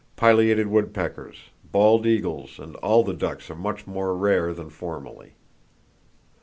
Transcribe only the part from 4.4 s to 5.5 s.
than formerly.